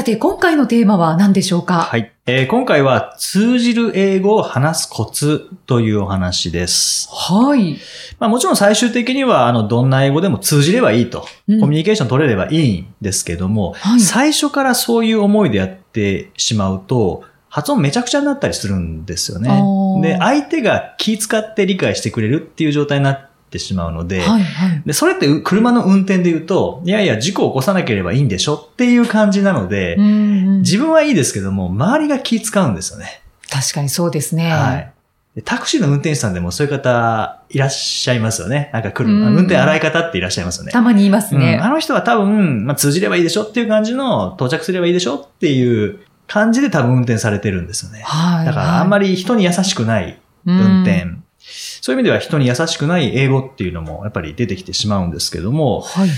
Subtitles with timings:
[0.00, 1.82] さて今回のテーマは何でしょうか？
[1.82, 7.06] はい、えー今回は通じる英語を話すコツというお話です。
[7.12, 7.76] はい、
[8.18, 11.60] まあもちろん最終的にはあのどんな英語でも通じればいいと、うん。
[11.60, 14.00] コミュニケーション取れればいいんですけども、はい。
[14.00, 19.50] 最初からそういう思いでやってしまうと、発音めちゃくちゃになったりするんですよね。
[20.00, 33.22] で、相手が気遣って理解してくれるっていう状態になってしまうので、はいはいで、それってう車の運転で言うと、いやいや、事故を起こさなければいいんでしょっていう感じなので、うんうん自分はいいですけども、周りが気使うんですよね。
[33.50, 34.50] 確かにそうですね。
[34.50, 34.92] はい。
[35.34, 38.68] でタクシーの運転手さんでもそういう方いらっしゃいますよね。
[38.72, 40.72] なんか来る、うん運転荒い方っていらっしゃいますよね。
[40.72, 41.56] たまに言いますね。
[41.60, 48.02] うんあの人は多分、まあ、通じればいいでしょっていう感じの、到着すればいいでしょっていう感じで多分運転されてるんですよね。
[48.02, 48.46] はい。
[48.46, 51.19] だからあんまりり人に優しくない運転。
[51.80, 56.08] そういう意味では人に優しくない英語っていうのもやっぱり出てきてしまうんですけども、はい。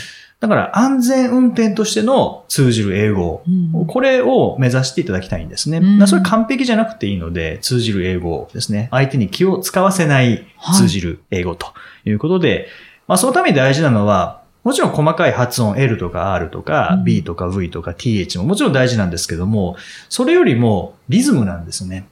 [0.41, 5.79] だから安全運転としての通じる英語、うんこれを目指していただきたいんですね。
[5.79, 8.89] うんまあそれ完璧じゃなくていいので、通じる英語ですね。
[8.91, 11.69] 相手に気を使わせない通じる英語と
[12.05, 12.69] いうことで、
[13.07, 19.77] まあそのために大事なのは、もちろん細かい発音 L とか R とかうん B とか V とか TH ももちろん大事なんですけども、
[20.09, 22.07] それよりもリズムなんですね。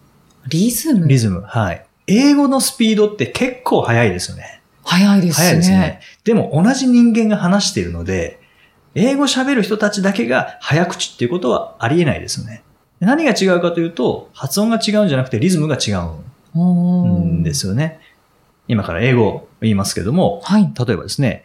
[0.46, 1.08] リズム？
[1.08, 1.42] リズム。
[1.42, 1.84] はい。
[2.10, 4.60] 英語のスピードって結構速いですよね。
[4.84, 5.44] 早いですね。
[5.44, 6.00] 早いですね。
[6.24, 8.40] でも同じ人間が話しているので、
[8.96, 12.64] 英語喋る人たちだけが早口っていうことはありえないですよね。
[12.98, 15.92] 何が違うかというと、発音が違うんじゃなくてリズムが違
[16.54, 18.00] うんですよね。
[18.66, 20.62] 今から英語を言いますけども、はい。
[20.62, 21.44] 例えばですね、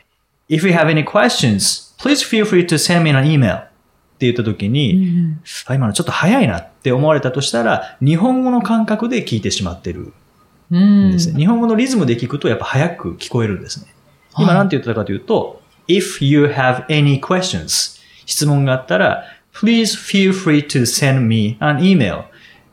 [0.49, 3.63] If you have any questions, please feel free to send me an email っ
[4.17, 5.37] て言った時に、
[5.67, 10.13] あ今のちょっと早いなって思われたとしたら、日本語の感覚で聞いてしまってるうんん
[10.69, 11.39] ですね。
[11.39, 13.87] 日本語のリズムで聞くとやっぱ早く聞こえるんですね。
[14.37, 22.23] 今何て言ってたかというと、if you have any questions 質問があったら、please feel free to send me an email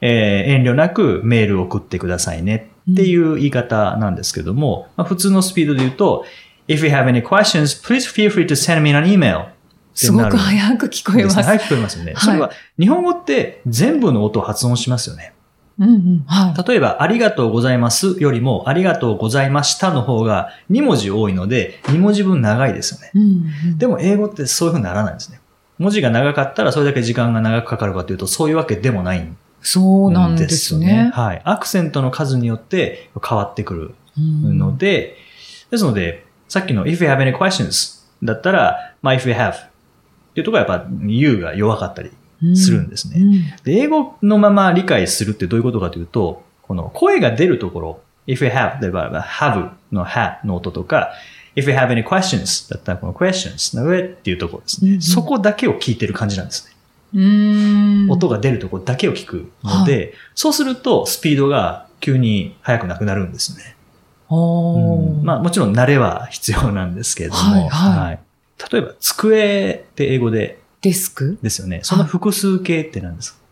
[0.00, 6.24] えー遠慮なくメールを送ってくださいねっていう言い方なんですけども、まあ、普通のスピードで言うと、
[6.68, 9.46] if you have any questions, please feel free to send me an email
[9.94, 11.42] すごく早く聞こえます。
[11.42, 12.14] 早く聞こえますよね。
[12.16, 15.34] それは、日本語って全部の音を発音しますよね。
[15.82, 16.24] うんうん。
[16.26, 16.68] はい。
[16.68, 23.10] 例えば、ありがとうございますよりも、ありがとうございましたの方が2文字多いので、2文字分長いですよね。
[23.14, 25.40] うんうんでも、英語ってそういう風にならないんですね。
[25.78, 31.04] 文字が長かったらそれだけ時間が長くかかるかというと、そういうわけでもないんそうなんでですすよね。
[31.04, 31.10] ね。
[31.12, 31.42] はい。
[31.44, 35.16] アクセントの数によって変わってくるうんので、
[35.70, 42.10] ですので、さっきの if you have any questions だったら、まあ if you have っていうところはやっぱ you が弱かったり
[42.54, 43.14] するんですね。
[43.18, 43.32] うん
[43.64, 51.12] で英語のまま理解するってどういうことかというと、この声が出るところ、if you have 例えば have の ha の音とか、
[51.56, 54.90] if you have any questions だったらこの questions の上っていうところですね。
[54.90, 56.72] うんうんそこだけを聞いてる感じなんですね。
[57.14, 58.10] うん。
[58.10, 63.76] 音が出るところだけを聞くので、そうするとスピードが急に速くなくなるんですね。
[64.30, 68.18] うんまあもちろん慣れは必要なんですけれども、はいはい
[68.70, 71.38] 例えば机って英語でデスク？
[71.42, 71.80] ですよね。
[71.82, 73.42] その複数形って何ですか？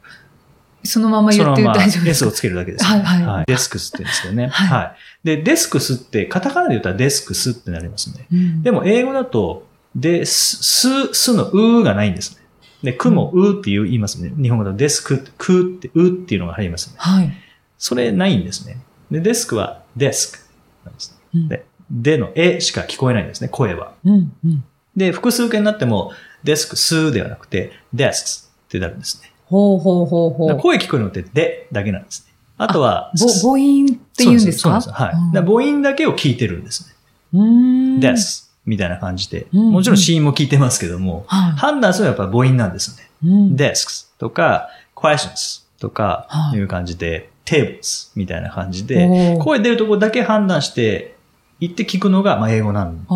[0.83, 4.49] そのまま言って大丈夫です S をかつけるだけですよね、はいはいデスクスって言うんですけどね。
[4.53, 5.27] はいはい。
[5.27, 8.27] で、デスクスって、カタカナで言ったらデスクスってなりますね。
[8.33, 12.39] うんでも、英語だと、で、す、す、すのうがないんですね。
[12.83, 14.33] で、くもうって言いますね。
[14.41, 16.95] 日本語だとデスク、くって、うっていうのが入りますね。
[16.97, 17.33] はい。
[17.77, 18.79] それないんですね。
[19.11, 20.39] で、デスクはデスク
[20.87, 21.17] なんですね。
[21.35, 23.93] うんで、でのえしか聞こえないんですね、声は。
[24.05, 24.65] うんうん。
[24.97, 26.13] で、複数形になっても、
[26.45, 29.31] デスク、すではなくて、デスクスってなるんですね。
[29.47, 30.57] ほうほうほうほう。
[30.59, 32.33] 声聞こえるのって、でだけなんですね。
[32.57, 34.81] あとは、ぼ母音って言うんですか？
[34.81, 34.93] そう。
[34.93, 35.15] はい。
[35.33, 36.95] 母音だけを聞いてるんですね。
[37.41, 38.01] うん。
[38.01, 38.53] です。
[38.67, 39.47] みたいな感じで。
[39.53, 43.11] うんもちろん子音も聞いてますけども、は判断するのはやっぱ母音なんですね。
[43.25, 43.29] い。
[43.29, 43.57] うん。
[43.57, 51.17] desks とか questions とかはいいう感じで、tables みたいな感じで、声出るところだけ判断して、
[51.59, 53.07] 言って聞くのがまあ英語なん。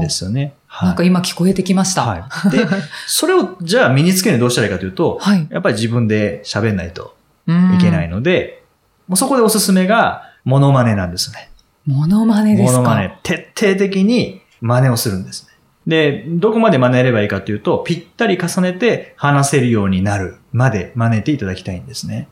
[0.00, 0.54] ですよね。
[0.72, 0.88] はい。
[0.90, 2.02] なんか今聞こえてきました。
[2.06, 2.50] はい。
[2.50, 2.64] で、
[3.08, 5.46] それをじゃあ身につけるどうしたらいいかというと、はい。
[5.50, 7.16] やっぱり自分で喋んないと
[7.48, 8.62] いいけないので、
[9.08, 11.50] もうそこでおすすめが、モノマネなんですね。
[11.86, 12.78] モノマネですか？
[12.78, 13.18] モノマネ。
[13.24, 15.50] 徹底的に真似をするんですね。
[15.86, 22.28] で、どこまで真似ればいいかというと、ぴったり重ねて話せるようになるまで真似ていただきたいんですね。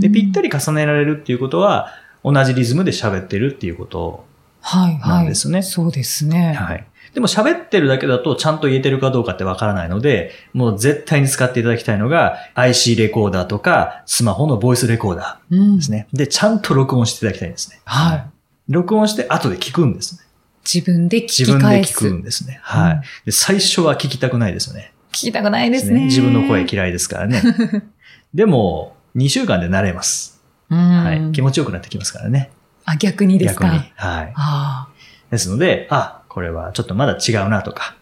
[0.00, 1.88] で、ぴったり重ねられるっていうことは、
[2.24, 4.24] 同じリズムで喋ってるっていうこと
[4.62, 5.00] はいはい。
[5.00, 6.54] なんですねそうですね。
[6.54, 6.86] はい。
[7.14, 16.08] でも喋ってるだけだとちゃんと言えてるかどうかってわからないので、もう絶対に使っていただきたいのが IC レコーダーとかスマホのボイスレコーダうんーですね。
[16.12, 17.80] で、ちゃんと録音していただきたいんですね。
[17.84, 18.24] はい。
[18.68, 20.20] 録音して後で聞くんですね。
[20.64, 21.98] 自分で聞自分でき返す。
[22.06, 22.60] 聞くんですね。
[22.62, 23.32] はい、うんで。
[23.32, 24.92] 最初は聞きたくないですよね。
[25.10, 26.04] 聞きたくないですね。
[26.06, 27.42] 自分の声嫌いですからね。
[28.32, 30.40] でも、2週間で慣れます。
[30.70, 31.04] うん。
[31.04, 31.32] はい。
[31.32, 32.50] 気持ちよくなってきますからね。
[32.86, 33.64] あ、逆にですか？
[33.66, 33.92] 逆に。
[33.96, 34.32] はい。
[34.34, 34.88] あ
[35.30, 37.94] ですので、あ、これはちょっとまだ違うなとか、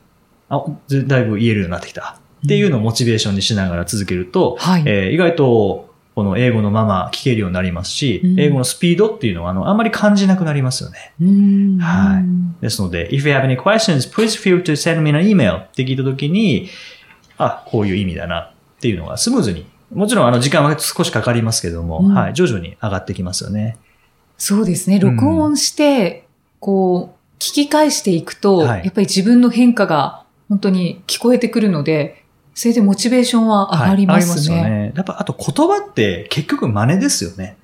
[0.49, 2.21] あ、ずだいぶ言えるようになってきた。
[2.45, 11.13] っていうのをモチベーションにしながら続けると、はいえー意外とこの英語のまま聞けるようになりますし、うん英語のスピードっていうのはあのあんまり感じなくなりますよね。
[11.81, 16.69] はいですので、if you have any questions, please feel to send me an email って聞いたときに、
[17.39, 23.79] あ、こういう意味だなっていうのがスムーズに、もちろんあの時間は少しかかりますけども、うんはい、徐々に上がってきますよね。
[24.37, 24.99] そうですね。
[25.01, 26.27] 録音して、
[26.59, 34.33] こう、聞き返していくと、はいやっぱり自分の変化が本当に聞こえてくるので、それでモチベーションは上がりますね。
[34.33, 34.93] はい、すよね。
[34.95, 37.57] やっぱあと言葉って結局真似ですよね。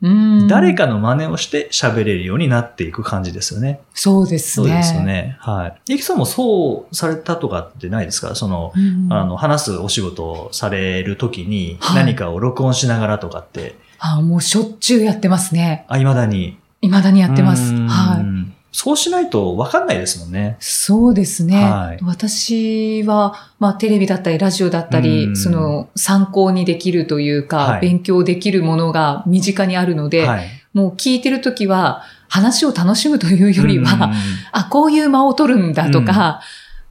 [0.00, 3.80] うん誰かの真似をして喋れるようになっていく感じですよね。
[3.94, 4.68] そうですね。
[4.68, 5.36] そうですよね。
[5.40, 5.80] はい。
[5.88, 8.36] ゆきさんもそうされたとかってないですか？
[8.36, 9.12] その、うん。
[9.12, 15.84] あの、話すお仕事をされるときにはい何かを録音しながらとかって、あもうしょっちゅうやってますね。
[15.88, 16.56] あ、未だに。
[16.80, 17.74] 未だにやってます。
[17.74, 18.37] うんはい。
[18.70, 20.56] そうしないと分かんないですもんね。
[20.60, 21.64] そうですね。
[21.64, 30.48] はい私は、まあ、テレビだったり、ラジオだったり、うんその、参考にできるというか、はい勉強できるものが身近にあるので、はい。
[30.74, 34.14] もう聞いてるときは、話を楽しむというよりは、うん
[34.52, 36.42] あ、こういう間を取るんだとか、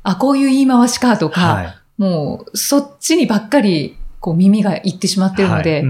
[0.04, 1.76] あ、こういう言い回しかとか、はい。
[1.98, 5.84] もう、そっちにばっかり、こう、耳がいってしまってるので、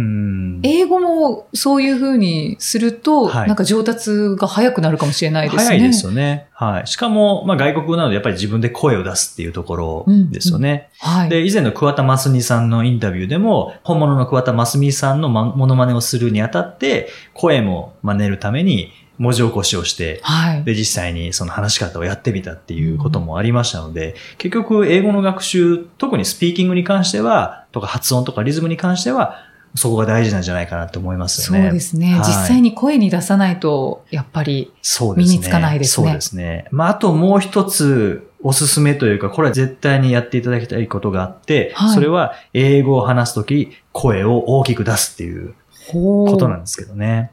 [0.63, 5.63] 英語もそういう風にすると、はいなんか上達が早くなるかもしれないですね。
[5.63, 6.47] 早いですよね。
[6.53, 6.87] はい。
[6.87, 10.89] しかも、まあ外国語なのでやっぱり自分で声を出すっていうところですよね。
[10.99, 11.29] はい。
[11.29, 20.63] で、以前の桑田真澄さんのインタビューでも、本物の桑田真澄さんのまモノマネをするにあたって、声も真似るために文字起こしをして、はい。
[20.63, 29.46] で、実際にその話し方をやってみたっていうこともありましたので、結局英語の学習、特にスピーキングに関しては、とか発音とかリズムに関しては、
[29.77, 31.71] そこが大事なんじゃないかなと思いますそうよね。
[31.71, 35.33] ですね、はい実際に声に出さないと、やっぱり、そうですね。
[35.33, 36.65] 身につかないですねそうですね。
[36.71, 45.53] まあ、あともう一つおすすめというか、これは絶対にやっていただきたいことがあって、はいそれは英語を話すとき、声を大きく出すっていう
[45.91, 47.31] こことなんですけどね。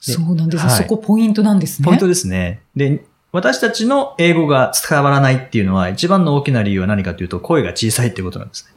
[0.00, 1.86] そうなんです、はいそこポイントなんですね。
[1.86, 2.60] ポイントですね。
[2.76, 8.74] で、私たちの英語が伝わらないっていうのは、一番の大きな理由は何かというと、声が小さいっていうことなんですね。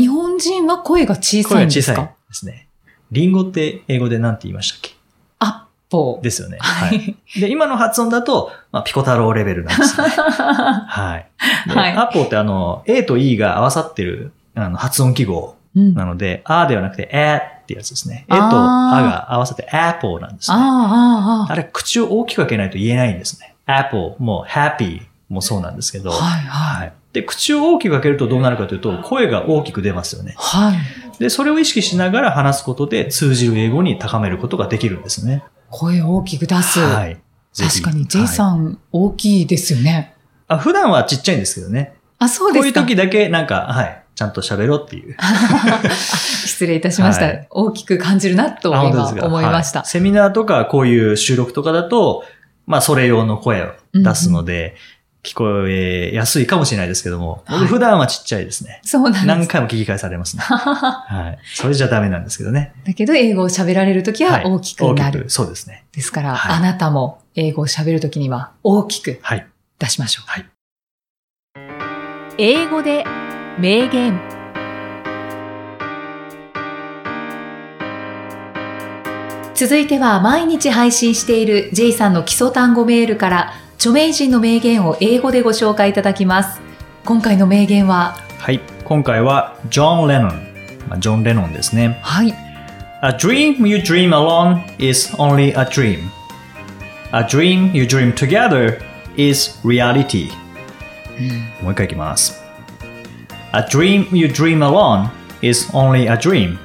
[0.00, 2.66] 日本人は声が小さ声が小さいいんですね。
[3.12, 4.96] リンゴって英語で何て言いましたっけ？
[5.40, 6.58] アッポですよね。
[6.60, 7.16] ははい。
[7.36, 7.40] い。
[7.40, 10.08] で、今の発音だと、まあ、ピコ太郎レベルなんですね。
[10.08, 11.26] はい。
[11.68, 18.24] ではいアポってあの、A と E が合わさってるあの発音記号うんなので、あではなくて、A ってやつですね。
[18.28, 20.56] A とあが合わさって Apple なんですね。
[20.56, 23.54] ああ、ああ、あれ、口を大きく開けないと言えないんですね。
[23.66, 26.10] Apple も Happy もそうなんですけど。
[26.10, 26.80] はいはい。
[26.80, 26.92] はい。
[27.12, 30.34] で、口を大きく開けるとどうなるかというと、声が大きく出ますよね。
[30.38, 30.76] はい。
[31.20, 35.44] で、それを意識しながら話すことで通じる英語に高めることができるんですね。
[35.68, 36.80] 声を大きく出す。
[36.80, 37.20] はい。
[37.54, 40.16] 確かに、J はいさん、大きいですよね。
[40.48, 41.94] あ普段はちっちゃいんですけどね。
[42.18, 42.80] あ、そうこういうですか。
[42.80, 45.14] 時だけなんか、はい、ちゃんと喋ろうっていう。
[46.46, 47.26] 失礼いたしました。
[47.26, 49.80] はい大きく感じるなとあ今思いました。
[49.80, 52.24] はいセミナーとかこういう収録とかだと、
[52.66, 54.74] まあそれ用の声を出すので、
[55.22, 58.80] 聞こえやすいかもしれないですけども、はい僕普段はちっちゃいですね。
[58.82, 59.26] そうなんです。
[59.26, 60.42] 何回も聞き返されますね。
[60.44, 61.38] はい。
[61.54, 62.72] それじゃダメなんですけどね。
[62.86, 65.20] だけど、英語を喋られるときは大きくなる。
[65.20, 65.30] 大きく。
[65.30, 65.84] そうですね。
[65.92, 69.46] ですから、はいあなたも英語を喋るときには大きくはい。
[69.78, 70.30] 出しましょう。
[70.30, 70.46] はい。
[72.38, 73.04] 英語で
[73.58, 74.18] 名言。
[79.54, 86.60] 続いては毎日配信している J さんの基礎単語メールから著名人の名言を英語でご紹介いただきます。
[87.06, 88.60] 今回の名言は、はい。
[88.84, 90.30] 今回は、ジョン・レノン。
[90.86, 91.98] まあ、ジョン・レノンですね。
[92.02, 92.34] はい、
[93.02, 96.10] A dream you dream alone is only a dream.
[97.12, 98.82] A dream you dream together
[99.16, 100.28] is reality.
[101.62, 102.38] もう一回いきます。
[103.54, 105.08] A dream you dream alone
[105.40, 106.58] is only a dream.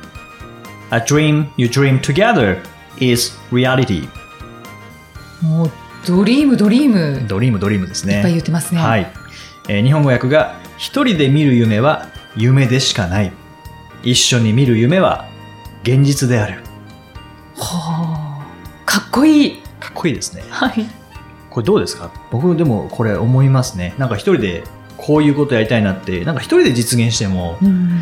[0.91, 2.57] A dream you dream together
[2.99, 4.05] is reality.
[5.41, 5.71] もう
[6.05, 7.25] ドリーム、ドリーム。
[7.27, 8.17] ドリーム、ドリームですね。
[8.17, 8.81] いっぱい言ってますね。
[8.81, 9.11] はい。
[9.67, 13.31] えー日本語訳が、一人で見る夢は夢でしかない。
[14.03, 15.25] 一緒に見る夢は
[15.83, 16.61] 現実である。
[17.57, 18.45] はあ。
[18.85, 19.61] かっこいい。
[19.79, 20.43] かっこいいですね。
[20.49, 20.85] はい。
[21.49, 22.11] これどうですか？
[22.31, 23.95] 僕でもこれ思いますね。
[23.97, 24.63] なんか一人で
[24.97, 28.01] こういうことやりたいなって、なんか一人で実現しても、うん、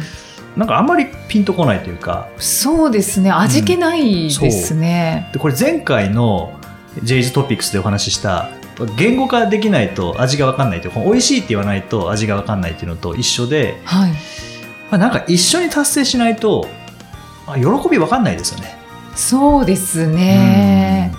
[0.57, 3.31] なんかあんまりピンとこないというか、そうですね。
[3.31, 5.29] 味気ないですね。
[5.31, 6.59] でこれ前回の
[7.01, 8.49] J's トピックスでお話しした
[8.97, 14.11] 言語化できないと味が分かんないという美味しいって言わないと味が分かんないっていうのと一緒で、はい。
[14.11, 14.17] ま
[14.91, 16.67] あ、なんか一緒に達成しないと、
[17.47, 18.77] まあ、喜び分かんないですよね。
[19.15, 21.13] そうですね。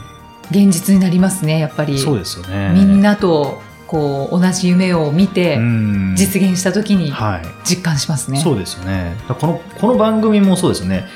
[0.51, 1.95] 現実になりますね、やっぱり。
[1.95, 2.73] うんそうですよね。
[2.75, 8.41] みんなとこう同じ夢を見てうん実現した時にはい、実感しますね。
[8.41, 9.17] そうですよね。
[9.29, 11.07] このこの番組もそうですよね。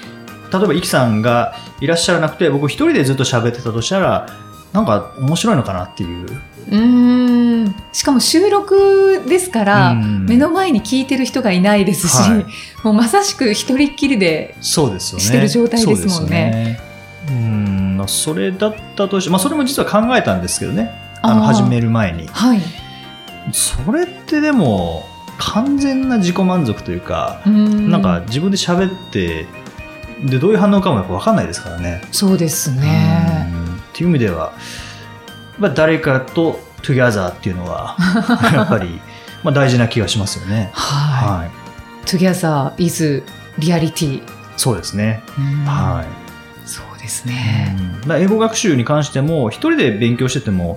[0.53, 4.27] 例えば、イキさんがいらっしゃらなくて、僕一人でずっと喋ってたとしたら、
[4.73, 6.27] なんか面白いのかなっていう。
[6.27, 7.75] うーん。
[7.93, 12.47] しかも収録ですから、うん目の前に聞いてる人がいないですし、はい
[12.85, 15.25] もうまさしく一人っきりで、そうですよね。
[15.25, 16.89] してる状態ですもんねそう
[18.09, 20.91] それだったとして、まあ、それも実は考えたんですけどね。
[21.23, 22.27] あの、始める前に。
[22.29, 22.61] はい。
[23.53, 25.05] それってでも、
[25.39, 29.47] 完全な自己満足というか、うーんなんか自分で喋って、
[30.25, 32.01] で、どういう反応かもやっぱ分かんないですからね。
[32.11, 33.28] そうですね。
[33.99, 34.53] うんっていう意味では、
[35.59, 37.97] まあ、誰かと together っていうのは、
[38.55, 39.01] やっぱり、
[39.43, 40.71] まあ、大事な気がしますよね。
[40.73, 41.29] はい。
[41.41, 41.51] はい。
[42.07, 43.25] Together is
[43.59, 44.23] reality。
[44.57, 45.23] そうですね。
[45.37, 46.07] うんはい。
[46.69, 47.77] そうですね。
[47.77, 50.77] うんだから英語学習に関しても、一人で勉強してても、やっ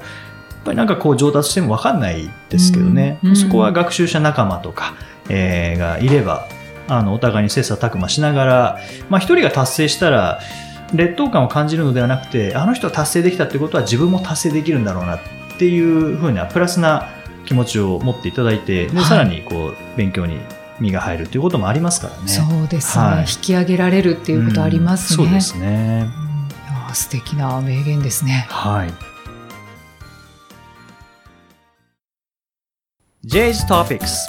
[0.65, 3.19] ぱりなんかこう上達しても分かんないですけどね。
[3.35, 4.95] そこは学習者仲間とか、
[5.29, 6.47] えーがいれば、
[6.87, 10.39] あの、お互いに切磋琢磨しながら、まあ一人が達成したら、
[10.93, 15.19] 劣等感を感じるのではなくて、あの人は達成できたってことは自分も達成できるんだろうなっ
[15.57, 17.09] ていうふうなプラスな
[17.45, 20.39] 気持ちを持っていただいて、ではいさらにこう勉強に
[20.79, 22.27] 身が入るということもありますからね。
[22.27, 25.23] そうですね、はい引き上げられるっていうことありますね。
[25.23, 26.09] うんそうですね。
[26.93, 28.47] 素敵な名言ですね。
[28.49, 29.11] はい。
[33.23, 34.27] J's Topics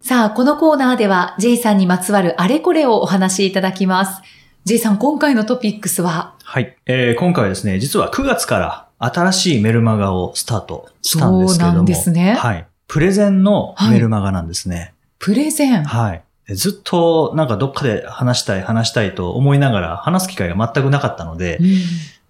[0.00, 4.20] さあ、このコーナーでは J さんにまつわるあれこれをお話しいただきます。
[4.64, 6.36] J さん、今回のトピックスは？
[6.44, 11.74] はい、えー今回はですね、実は9月から新しいメルマガをスタートしたんですけれども。
[11.74, 12.66] そうなんですねはい。
[12.86, 14.94] プレゼンのメルマガなんですね。
[15.18, 15.82] プレゼン。
[15.82, 16.22] はい。
[16.46, 21.66] でずっとなんかどっかで話したい話したいと思いながら話す機会が全くなかったので、うん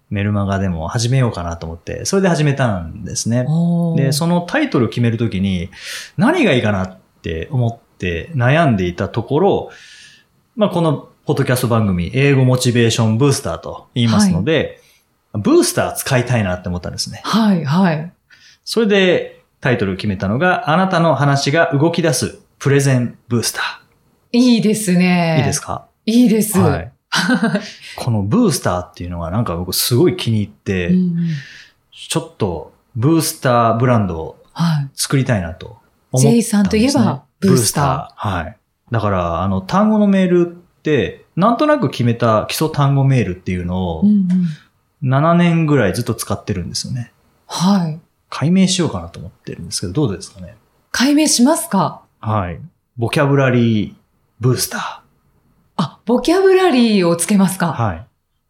[0.09, 3.47] メルマガでも始めようかなと思って、それで始めたんですね。
[3.95, 5.71] で、そのタイトルを決めるときに、
[6.17, 9.69] 何がいいかなって思って悩んでいたところ、
[10.55, 14.81] まあ、このポッドキャスト番組、英語モチベーションブースターと言いますので、
[15.31, 17.21] ブースター使いたいなって思ったんですね。
[17.23, 18.11] はい、はい。
[18.65, 23.81] それでタイトルを決めたのが、あなたの話が動き出すプレゼンブースタ
[24.33, 24.97] いいですー。
[24.97, 25.37] ね。
[25.39, 25.87] いいですか？
[26.05, 26.59] いいです。
[26.59, 26.91] はい。
[27.95, 31.15] このブースターっていうのがなんか僕すごい気に入って、うん
[32.09, 34.89] ちょっとブースターブランドをはい。
[34.93, 35.79] 作りたいなと思っ
[36.11, 36.31] たんです、ね。
[36.33, 38.27] J さんといえばブースター。
[38.27, 38.57] はい。
[38.91, 40.62] だから、あの、単語のメールって、
[41.35, 44.27] なんとなく決めた基礎単語メールっていうのをうん、うん
[45.03, 47.11] 7年ぐらいずっと使ってるんですよね。
[47.45, 47.99] はい。
[48.29, 50.55] 解明しようかなと思ってるんですけど、どうですかね？
[50.91, 52.03] 解明しますか？
[52.21, 52.59] はい。
[52.95, 53.93] ボキャブラリー
[54.39, 55.03] ブースタ
[55.75, 57.59] あ、ボキャブラリーをつけますー。
[57.59, 57.73] か？
[57.73, 58.05] はい。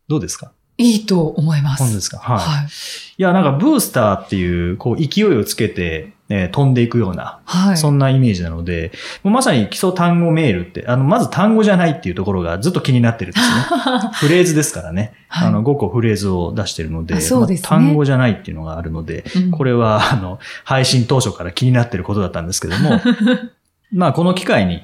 [0.07, 0.51] どうですか？
[0.77, 1.79] いいと思います。
[1.81, 2.19] 本当ですか？
[2.19, 2.37] はい。
[2.37, 2.67] はい。
[2.67, 2.69] い
[3.17, 7.77] や、なんかブースターっていう、こう、勢いをつけて、えー飛んでいくような、はい。
[7.77, 8.91] そんなイメージなので、
[9.23, 13.55] もうまさに基礎単語メールって、あの、まず単語じゃないっていうところがずっと気になってるんですね。
[14.19, 15.13] フレーズですからね。
[15.27, 22.99] はいあの、5個フレーズを出してるので、あそうですねまあ単語じゃないっていうのがあるので、うんこれは、あの、配信当初から気になってることだったんですけども、
[23.93, 24.83] まあ、この機会に、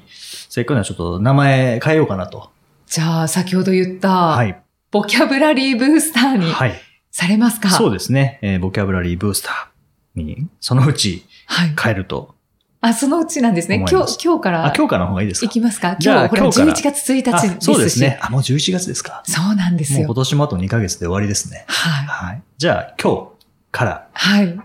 [0.50, 2.50] せっかくならちょっと名前変えようかなと。
[2.88, 4.56] じゃあ、先ほど言った、はい。
[4.92, 6.74] ボキャブラリーブースターにはい。
[7.12, 7.70] されますか？
[7.70, 8.40] そうですね。
[8.42, 11.74] えーボキャブラリーブースターに、そのうちはい。
[11.82, 12.36] 変えると。
[12.82, 13.84] あ、そのうちなんですね。
[13.90, 15.48] 今日、今日からあ、今日からの方がいいですか？
[15.48, 15.98] 行きますか？
[16.00, 17.58] 今日、ほら、今日から11月1日あですし。
[17.66, 18.20] そうですね。
[18.22, 19.22] あ、もう11月ですか。
[19.26, 20.16] そうなんですよもう今。
[20.16, 21.66] 年もあと2ヶ月で終わりですね。
[21.68, 22.06] はい。
[22.06, 22.44] はい。
[22.58, 24.60] じゃあ、今日からはい。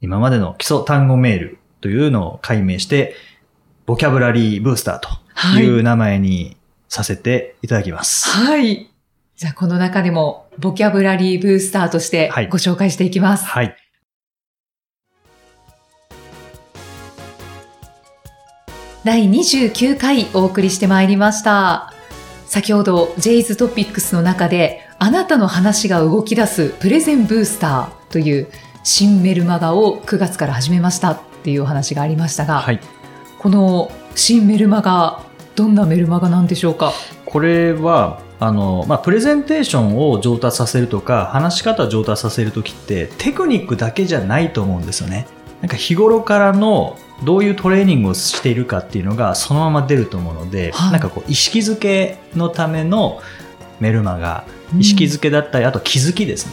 [0.00, 3.16] 今までの基礎単語メールというのを解明して、
[3.86, 6.56] ボキャブラリーブースターという名前に
[6.88, 8.28] させていただきます。
[8.28, 8.90] はい。
[9.36, 13.44] じゃあ、この中でも、ボキャブラリーブースターとしてはいご紹介していきます。
[13.44, 13.76] はい。
[19.06, 21.92] 第29回お送りしてまいりました。
[22.44, 28.48] 先ほど J's トピックスの中であなたの話が動き出すプレゼンブースターという
[28.82, 32.80] 新メルマガを9月から始めましたっていうお話がありましたが、はい。
[33.38, 35.22] この新メルマガ、
[35.54, 36.92] どんなメルマガなんでしょうか？
[37.26, 45.28] これは、あの、まあ、プレゼンテーションを上達させるとか、話し方を上達させるときって、テクニックだけじゃないと思うんですよね。
[45.60, 53.20] なんか日頃からのどういうトレーニングをしているかっていうのがそのまま出ると思うので、はいなんかこう意識づけのための
[53.80, 54.44] メルマガ、
[54.78, 56.52] 意識づけだったり、あと気づきですね。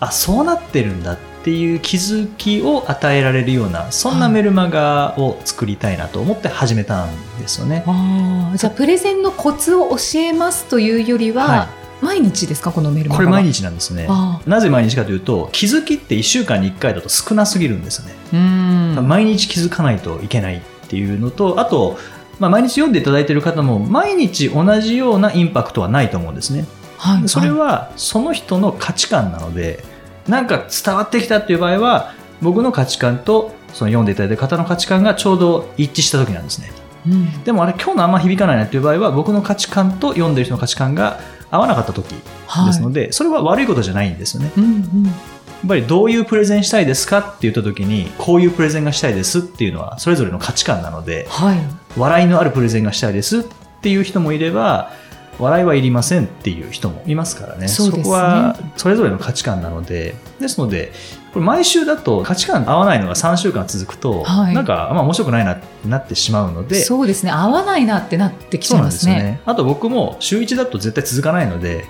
[0.00, 7.84] あ、そうなってるんだっていう気づきを与えられるような、そんなメルマガを作りたいなと思って始めたんですよね。
[7.86, 14.06] あーじゃあプレゼンのコツを教えますというよりは、はい毎日ですかこのメルマガはこれ毎日なんですね。
[14.08, 19.00] あなぜ毎日かというと、気づきって1週間に1回だと少なすぎるんですよね。
[19.00, 21.98] 毎日気づかないといけないっていうのと、あと、
[22.38, 26.66] まあ、毎日読んでいただいている方も、毎日同じようなインパクトはないと思うんですね。
[26.98, 29.84] はいそれは、その人の価値観なので、
[30.28, 36.72] なんか伝わってきたっていう場合は、僕の価値観と、その読んでいただいている方の価値観がちょうど一致した時なんですね。
[37.06, 41.20] うんでもあれ今日のあんま響かないなっていう場合は、僕の価値観と読んでる人の価値観が
[41.50, 42.14] 合わなかった時
[42.46, 44.52] はいですので、それは悪いことじゃないんですよね。
[44.56, 45.12] うんうん
[45.64, 51.58] やっぱりどういうプレゼンしたいですかって言った時に、こういうプレゼンがしたいですっていうのは、それぞれの価値観なので、はい
[51.96, 53.44] 笑いのあるプレゼンがしたいですっ
[53.80, 54.90] ていう人もいれば、
[55.38, 57.66] 笑いはいりませんっていう人もいますからね。
[57.66, 57.72] ね
[58.02, 60.92] こはそれぞれの価値観なので、ですので、
[61.34, 64.54] これ毎週だと価値観合わないのが3週間続くと、はい。
[64.54, 67.32] なんか、まあ面白くないなってなってしまうので、そうですね。
[67.32, 69.40] 合わないなってなってきちゃいますすよね。
[69.44, 71.86] あと僕も週1だと絶対続かないので、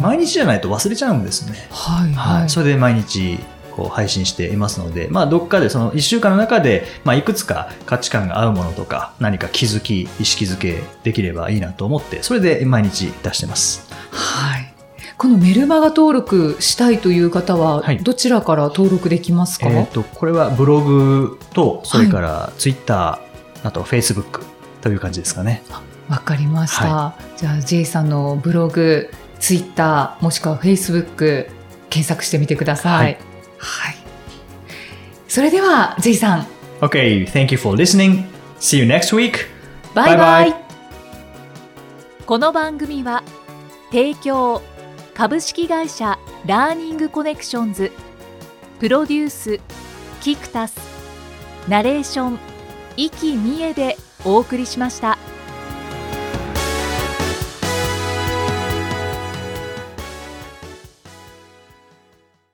[0.00, 1.68] 毎日じゃないと忘れちゃうんですね。
[1.70, 2.46] はいは、はい。
[2.46, 3.38] いそれで毎日
[3.76, 13.92] こう配信していますので、まあ、どっかでその1週間の中で、まあ、いくつか価値観が合うものとか何か気づき意識づけできればいいなと思ってそれで毎日出してます。
[14.10, 14.63] はい
[15.16, 17.98] このメルマガ登録したいという方ははい。
[17.98, 24.42] どちらから登録できますか、えー、とこれはブログとそれからツイッター、あとフェイスブック
[24.80, 25.62] という感じですかね。
[26.08, 31.48] わかりました、じゃあ J さんのブログツイッターもしくはフェイスブック
[31.88, 33.18] 検索してみてください、はい。
[33.58, 33.96] はい、
[35.28, 36.46] それでは J さん。
[36.80, 38.24] OK thank you for listening.
[38.58, 39.46] See you next week.
[39.94, 40.56] バイバイバイバ
[42.26, 43.22] この番組は
[43.90, 44.60] 提供
[45.14, 47.92] 株式会社ラーニングコネクションズ
[48.80, 49.60] プロデュース
[50.20, 50.76] キクタス
[51.68, 52.38] ナレーション
[52.96, 55.16] 生きみえでお送りしました。